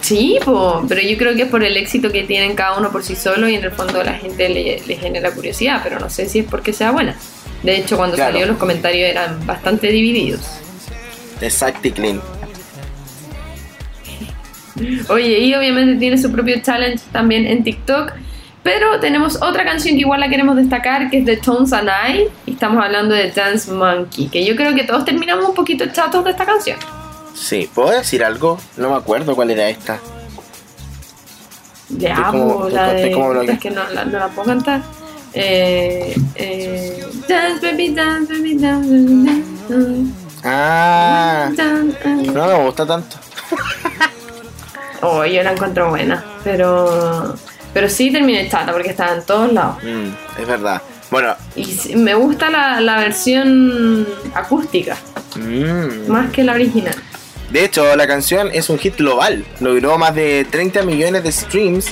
[0.09, 3.15] Sí, pero yo creo que es por el éxito que tienen cada uno por sí
[3.15, 6.47] solo y en el fondo la gente le, genera curiosidad, pero no sé si es
[6.47, 7.15] porque sea buena.
[7.63, 10.41] De hecho, cuando salió los comentarios eran bastante divididos.
[11.43, 12.23] Exacto, clean.
[15.11, 18.15] Oye, y obviamente tiene su propio challenge también en TikTok.
[18.63, 22.29] Pero tenemos otra canción que igual la queremos destacar, que es de Tones and I.
[22.47, 26.25] Y estamos hablando de Dance Monkey, que yo creo que todos terminamos un poquito chatos
[26.25, 26.79] de esta canción.
[27.39, 28.59] Sí, ¿puedo decir algo?
[28.76, 29.99] No me acuerdo cuál era esta.
[31.91, 33.12] Ya, pues, la de...
[33.51, 34.82] Es que no la, no la puedo cantar.
[35.32, 39.24] Eh, eh, dance, baby, dance, baby, dance, baby,
[39.68, 40.12] dance.
[40.45, 41.51] Ah,
[42.32, 43.16] no me gusta tanto.
[45.03, 47.34] oh, yo la encuentro buena, pero
[47.72, 49.82] pero sí terminé chata porque estaba en todos lados.
[49.82, 50.82] Mm, es verdad.
[51.11, 51.34] Bueno.
[51.57, 54.97] Y me gusta la, la versión acústica.
[55.36, 56.11] Mm.
[56.11, 56.95] Más que la original.
[57.51, 59.44] De hecho, la canción es un hit global.
[59.61, 61.86] Logró más de 30 millones de streams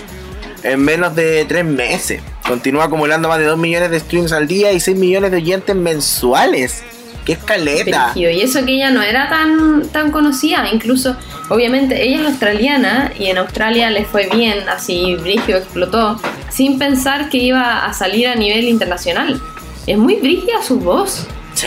[0.62, 2.20] en menos de 3 meses.
[2.46, 5.74] Continúa acumulando más de 2 millones de streams al día y 6 millones de oyentes
[5.74, 6.82] mensuales.
[7.24, 8.12] ¡Qué escaleta!
[8.14, 11.16] Y eso que ella no era tan, tan conocida, incluso,
[11.48, 17.28] obviamente, ella es australiana y en Australia le fue bien, así Brigio explotó, sin pensar
[17.28, 19.40] que iba a salir a nivel internacional.
[19.88, 21.26] Es muy brígida su voz.
[21.56, 21.66] Sí.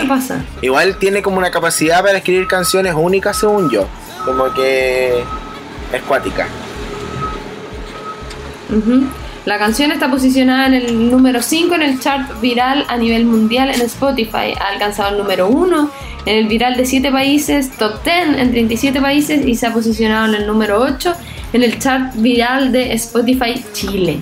[0.00, 0.44] ¿Qué pasa?
[0.62, 3.86] Igual tiene como una capacidad para escribir canciones únicas, según yo.
[4.24, 5.22] Como que
[5.92, 6.48] es cuática.
[9.44, 13.70] La canción está posicionada en el número 5 en el chart viral a nivel mundial
[13.70, 14.54] en Spotify.
[14.58, 15.90] Ha alcanzado el número 1
[16.26, 20.26] en el viral de 7 países, top 10 en 37 países y se ha posicionado
[20.34, 21.14] en el número 8
[21.52, 24.20] en el chart viral de Spotify Chile.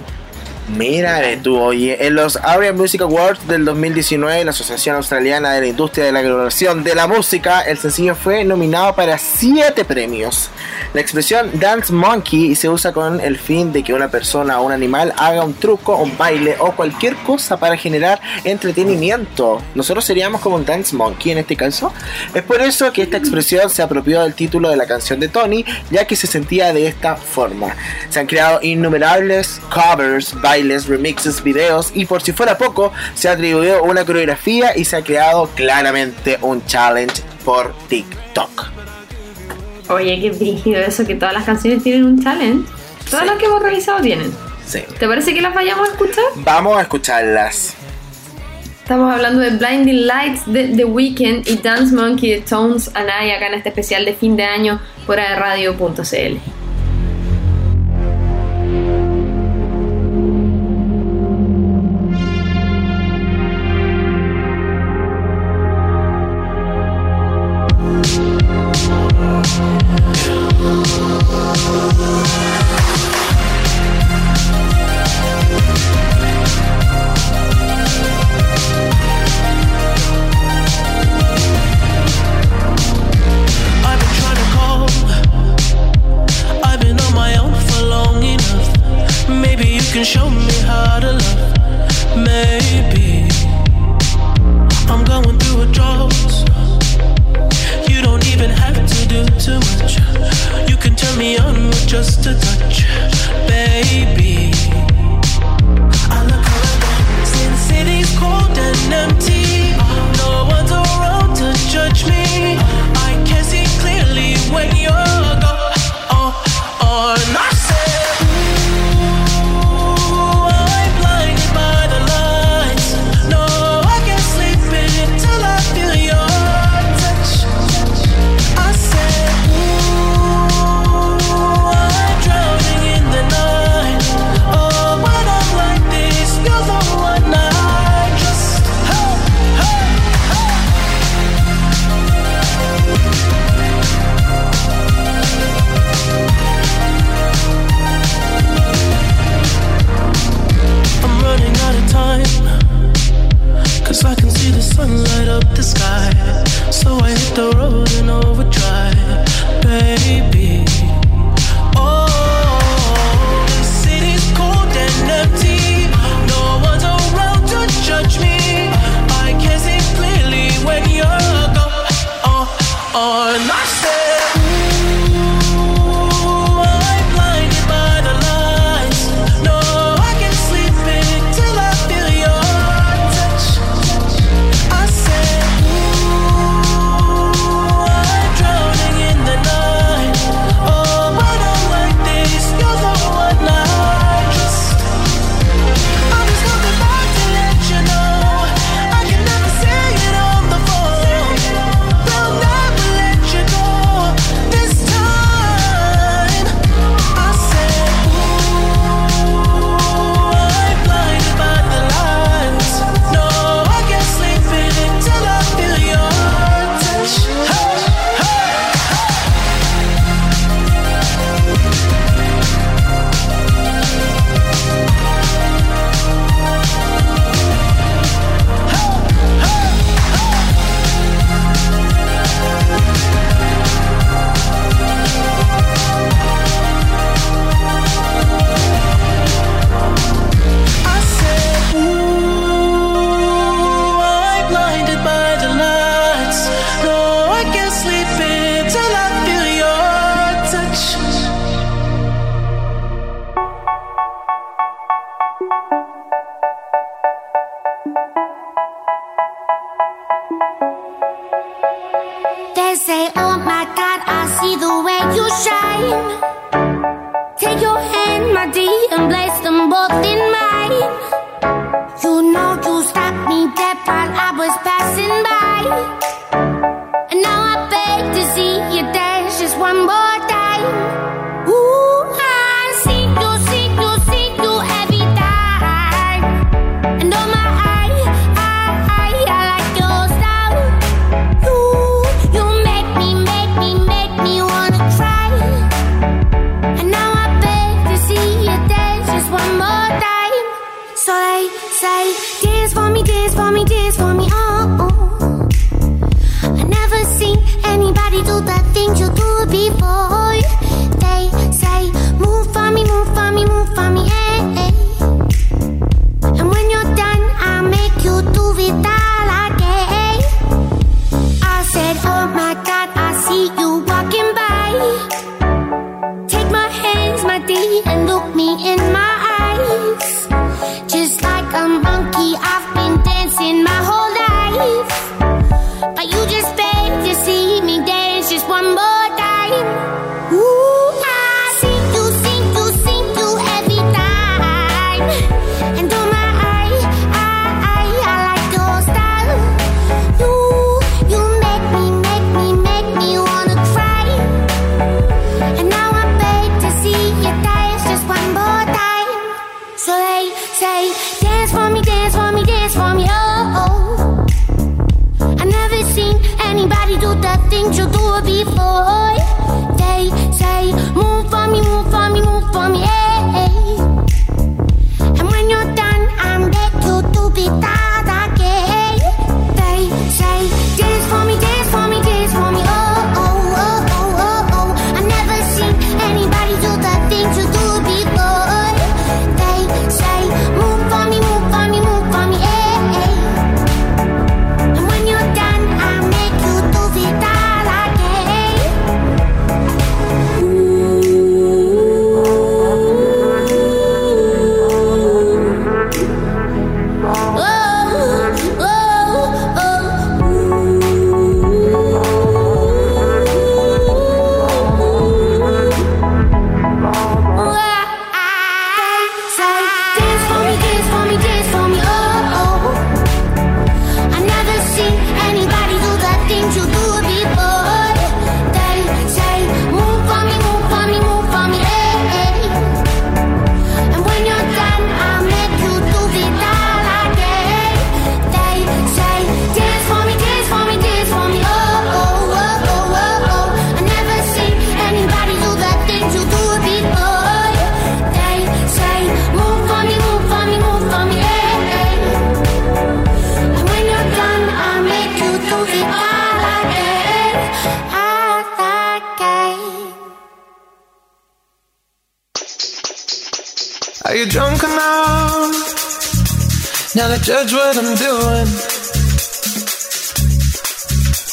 [0.77, 5.67] Mira tú, oye, en los ARIA Music Awards del 2019, la Asociación Australiana de la
[5.67, 10.51] Industria de la Grabación de la Música, el sencillo fue nominado para 7 premios.
[10.93, 14.73] La expresión Dance Monkey se usa con el fin de que una persona o un
[14.73, 19.63] animal haga un truco, un baile o cualquier cosa para generar entretenimiento.
[19.75, 21.95] Nosotros seríamos como un Dance Monkey en este caso.
[22.35, 25.65] Es por eso que esta expresión se apropió del título de la canción de Tony,
[25.91, 27.75] ya que se sentía de esta forma.
[28.11, 33.33] Se han creado innumerables covers, bailes, remixes, videos y por si fuera poco, se ha
[33.33, 38.67] atribuido una coreografía y se ha creado claramente un challenge por TikTok.
[39.89, 42.69] Oye, qué brígido eso, que todas las canciones tienen un challenge.
[43.11, 44.31] Todas las que hemos realizado tienen.
[44.67, 44.81] Sí.
[44.99, 46.25] ¿Te parece que las vayamos a escuchar?
[46.37, 47.75] Vamos a escucharlas.
[48.83, 53.31] Estamos hablando de Blinding Lights de The Weeknd y Dance Monkey de Tones and I
[53.31, 55.19] acá en este especial de fin de año por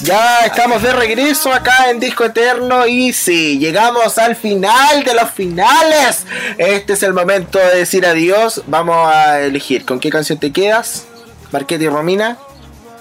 [0.02, 5.32] Ya estamos de regreso acá en Disco Eterno y sí, llegamos al final de los
[5.32, 6.28] finales.
[6.60, 8.62] Este es el momento de decir adiós.
[8.68, 11.08] Vamos a elegir con qué canción te quedas.
[11.52, 12.38] Marquete y Romina.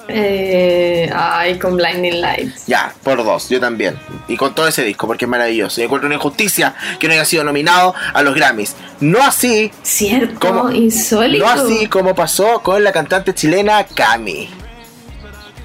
[0.09, 2.66] Eh, ay, con Blinding Lights.
[2.66, 3.98] Ya, por dos, yo también.
[4.28, 5.80] Y con todo ese disco, porque es maravilloso.
[5.80, 8.76] Y encuentro una injusticia que no haya sido nominado a los Grammys.
[9.00, 9.70] No así.
[9.82, 11.44] Cierto, como, insólito.
[11.44, 14.63] No así como pasó con la cantante chilena Cami.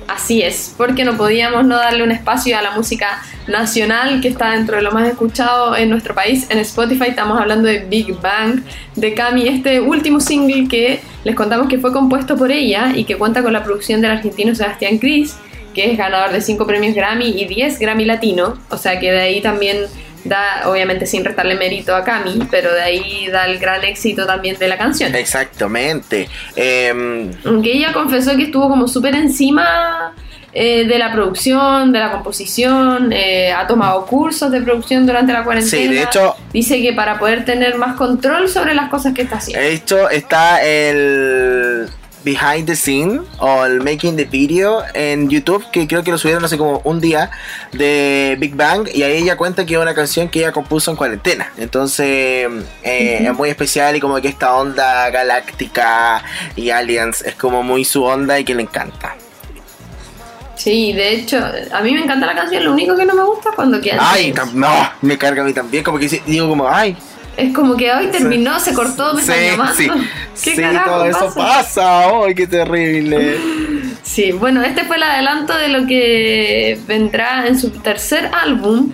[0.10, 4.54] Así es, porque no podíamos no darle un espacio a la música nacional que está
[4.54, 6.48] dentro de lo más escuchado en nuestro país.
[6.50, 8.64] En Spotify estamos hablando de Big Bang
[8.96, 13.18] de Cami, este último single que les contamos que fue compuesto por ella y que
[13.18, 15.36] cuenta con la producción del argentino Sebastián Cris,
[15.76, 19.22] que es ganador de 5 premios Grammy y 10 Grammy Latino, o sea que de
[19.22, 19.78] ahí también
[20.24, 24.58] da, obviamente sin restarle mérito a Cami, pero de ahí da el gran éxito también
[24.58, 25.14] de la canción.
[25.16, 26.30] Exactamente.
[26.56, 27.32] Eh...
[27.46, 30.14] Aunque ella confesó que estuvo como súper encima
[30.52, 35.44] eh, de la producción, de la composición, eh, ha tomado cursos de producción durante la
[35.44, 35.84] cuarentena.
[35.84, 36.36] Sí, de hecho...
[36.52, 39.64] Dice que para poder tener más control sobre las cosas que está haciendo.
[39.64, 41.88] De hecho, está el
[42.24, 46.44] behind the scene o el making the video en YouTube que creo que lo subieron
[46.44, 47.32] hace como un día
[47.72, 50.98] de Big Bang y ahí ella cuenta que es una canción que ella compuso en
[50.98, 51.52] cuarentena.
[51.58, 52.50] Entonces
[52.84, 56.24] eh, es muy especial y como que esta onda galáctica
[56.56, 59.16] y aliens es como muy su onda y que le encanta.
[60.60, 61.38] Sí, de hecho,
[61.72, 63.98] a mí me encanta la canción, lo único que no me gusta es cuando queda.
[64.02, 66.98] Ay, no, me carga a mí también, como que digo como, ay,
[67.38, 69.76] es como que hoy terminó, se cortó, me sí, están llamando.
[69.76, 69.90] Sí,
[70.44, 72.24] ¿Qué sí todo eso pasa?
[72.26, 73.38] ¡Ay, qué terrible!
[74.04, 78.92] Sí, bueno, este fue el adelanto de lo que vendrá en su tercer álbum,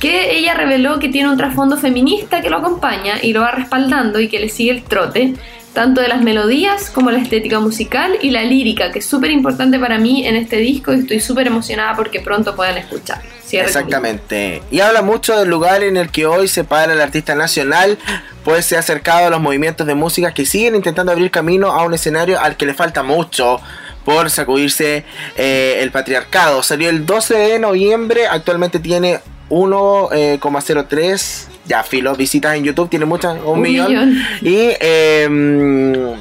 [0.00, 4.20] que ella reveló que tiene un trasfondo feminista que lo acompaña y lo va respaldando
[4.20, 5.34] y que le sigue el trote,
[5.74, 9.78] tanto de las melodías como la estética musical y la lírica, que es súper importante
[9.78, 13.28] para mí en este disco y estoy súper emocionada porque pronto puedan escucharlo.
[13.52, 14.62] Exactamente.
[14.70, 17.98] Y habla mucho del lugar en el que hoy se para el artista nacional,
[18.44, 21.84] pues se ha acercado a los movimientos de música que siguen intentando abrir camino a
[21.84, 23.60] un escenario al que le falta mucho
[24.04, 25.04] por sacudirse
[25.36, 26.62] eh, el patriarcado.
[26.62, 29.20] Salió el 12 de noviembre, actualmente tiene
[29.50, 34.22] 1,03 ya filo visitas en YouTube, tiene muchas, un, millón.
[34.42, 36.14] Y em,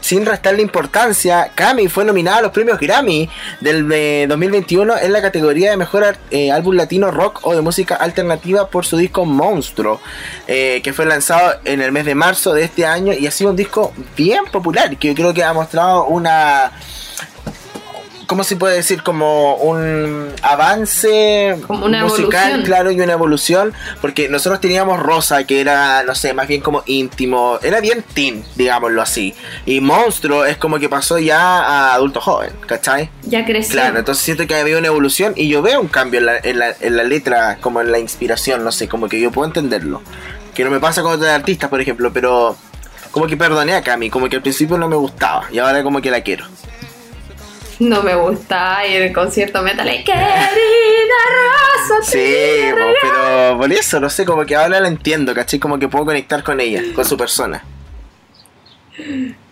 [0.00, 3.28] sin restarle importancia, Cami fue nominada a los premios Grammy
[3.60, 8.68] del 2021 en la categoría de mejor eh, álbum latino rock o de música alternativa
[8.68, 10.00] por su disco Monstruo,
[10.46, 13.50] eh, que fue lanzado en el mes de marzo de este año y ha sido
[13.50, 16.72] un disco bien popular, que yo creo que ha mostrado una
[18.28, 19.02] ¿cómo se puede decir?
[19.02, 26.14] Como un avance musical, claro, y una evolución, porque nosotros teníamos Rosa, que era, no
[26.14, 29.34] sé, más bien como íntimo, era bien teen, digámoslo así,
[29.66, 33.10] y Monstruo es como que pasó ya a adulto joven, ¿cachai?
[33.22, 33.72] Ya creció.
[33.72, 36.36] Claro, entonces siento que ha habido una evolución y yo veo un cambio en la,
[36.38, 39.48] en la, en la letra, como en la inspiración, no sé, como que yo puedo
[39.48, 40.02] entenderlo.
[40.54, 42.56] Que no me pasa con otros artistas, por ejemplo, pero
[43.10, 46.02] como que perdoné a Cami, como que al principio no me gustaba y ahora como
[46.02, 46.44] que la quiero
[47.88, 49.86] no me gusta ir al concierto metal.
[50.04, 52.34] Querida Rosa, Sí,
[53.02, 55.58] pero por eso, no sé, como que ahora la entiendo, ¿cachai?
[55.58, 57.64] Como que puedo conectar con ella, con su persona.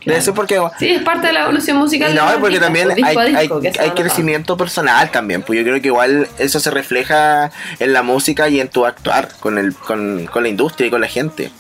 [0.05, 0.61] Eso porque.
[0.79, 2.15] Sí, es parte de la evolución musical.
[2.15, 5.43] No, porque también hay, hay, hay crecimiento personal también.
[5.43, 9.29] Pues yo creo que igual eso se refleja en la música y en tu actuar
[9.41, 11.51] con, el, con, con la industria y con la gente.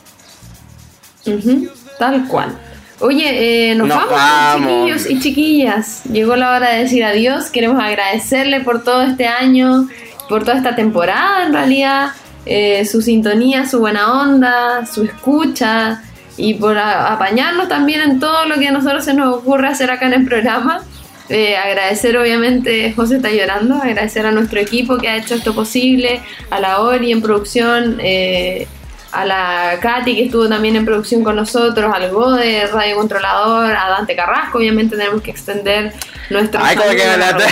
[1.99, 2.57] tal cual.
[3.01, 6.03] Oye, eh, nos, vamos, chiquillos y chiquillas.
[6.05, 7.51] Llegó la hora de decir adiós.
[7.51, 9.89] Queremos agradecerle por todo este año,
[10.29, 12.13] por toda esta temporada en realidad,
[12.47, 16.03] eh, su sintonía, su buena onda, su escucha
[16.37, 20.07] y por apañarnos también en todo lo que a nosotros se nos ocurre hacer acá
[20.07, 20.83] en el programa.
[21.29, 26.21] Eh, agradecer obviamente, José está llorando, agradecer a nuestro equipo que ha hecho esto posible,
[26.51, 28.69] a la ORI en producción, eh,
[29.17, 33.89] a la Katy que estuvo también en producción con nosotros, al Gode, Radio Controlador, a
[33.89, 35.93] Dante Carrasco, obviamente tenemos que extender
[36.29, 37.45] nuestro Ay, como que ganaste,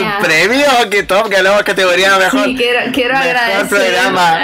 [0.00, 2.44] un premio, que top, ganamos categoría mejor.
[2.44, 3.68] Sí, quiero, quiero agradecer.
[3.68, 4.38] Programa.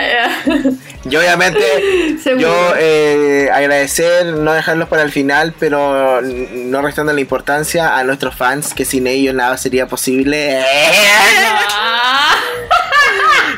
[1.10, 7.98] Y obviamente, yo eh, agradecer, no dejarlos para el final, pero no restando la importancia
[7.98, 10.64] a nuestros fans, que sin ellos nada sería posible.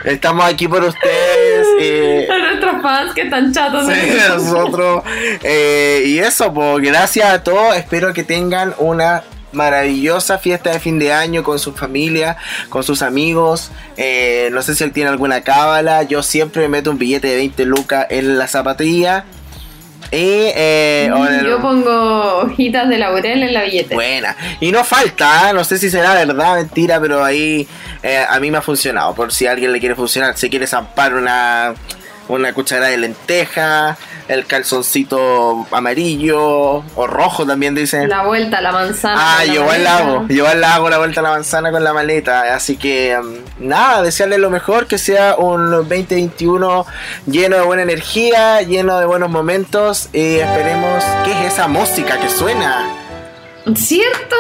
[0.04, 1.66] Estamos aquí por ustedes.
[1.78, 3.86] Eh, a nuestros fans que están chatos.
[3.86, 5.02] Sí, nosotros.
[5.42, 7.76] Eh, y eso, pues gracias a todos.
[7.76, 9.22] Espero que tengan una
[9.52, 12.36] maravillosa fiesta de fin de año con su familia,
[12.68, 13.70] con sus amigos.
[13.96, 16.02] Eh, no sé si él tiene alguna cábala.
[16.04, 19.24] Yo siempre me meto un billete de 20 lucas en la zapatilla.
[20.10, 21.10] Y, eh,
[21.44, 23.94] Yo pongo hojitas de laurel en la billete.
[23.94, 24.36] Buena.
[24.60, 25.52] Y no falta, ¿eh?
[25.52, 27.66] no sé si será verdad, mentira, pero ahí
[28.02, 29.14] eh, a mí me ha funcionado.
[29.14, 31.74] Por si a alguien le quiere funcionar, si quiere zampar una,
[32.28, 33.96] una cucharada de lenteja,
[34.28, 36.38] el calzoncito amarillo
[36.94, 38.08] o rojo también dicen.
[38.08, 39.16] La vuelta a la manzana.
[39.18, 42.54] Ah, yo al lago, yo al lago la vuelta a la manzana con la maleta.
[42.54, 46.86] Así que um, nada, desearle lo mejor, que sea un 2021
[47.26, 52.28] lleno de buena energía, lleno de buenos momentos y esperemos que es esa música que
[52.28, 52.88] suena.
[53.74, 54.36] ¿Cierto?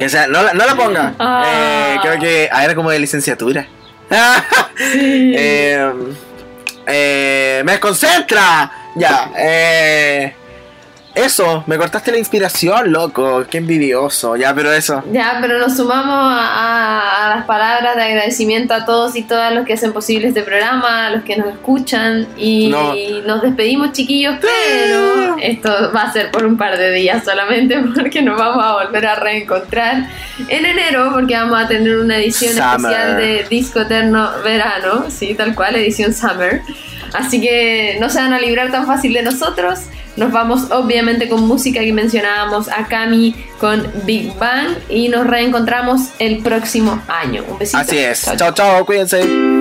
[0.00, 1.14] O sea, no la, no la ponga.
[1.18, 1.44] Ah.
[1.46, 3.66] Eh, creo que a ver como de licenciatura.
[4.78, 5.90] eh,
[6.86, 8.70] eh, me desconcentra.
[8.94, 10.34] Ya, eh,
[11.14, 13.44] eso, me cortaste la inspiración, loco.
[13.50, 14.36] Qué envidioso.
[14.36, 15.02] Ya, pero eso.
[15.12, 19.74] Ya, pero nos sumamos a, las palabras de agradecimiento a todos y todas los que
[19.74, 22.26] hacen posible este programa, a los que nos escuchan.
[22.36, 22.72] Y,
[23.26, 28.22] nos despedimos, chiquillos, pero esto va a ser por un par de días solamente porque
[28.22, 30.08] nos vamos a volver a reencontrar
[30.48, 35.54] en enero porque vamos a tener una edición especial de Disco Eterno Verano, sí, tal
[35.54, 36.62] cual, edición Summer.
[37.12, 39.80] Así que no se van a librar tan fácil de nosotros.
[40.16, 46.08] Nos vamos obviamente con música que mencionábamos a Cami con Big Bang y nos reencontramos
[46.18, 47.44] el próximo año.
[47.48, 47.78] Un besito.
[47.78, 48.30] Así es.
[48.36, 49.51] Chao, chao, cuídense.